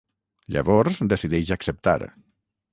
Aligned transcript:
Llavors 0.55 0.97
decideix 1.13 1.53
acceptar. 1.59 1.97